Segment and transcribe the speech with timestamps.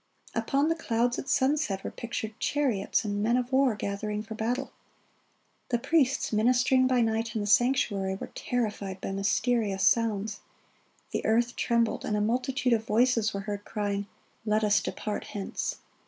[0.33, 4.71] Upon the clouds at sunset were pictured chariots and men of war gathering for battle.
[5.69, 10.39] The priests ministering by night in the sanctuary were terrified by mysterious sounds;
[11.11, 14.07] the earth trembled, and a multitude of voices were heard crying,
[14.43, 15.75] "Let us depart hence."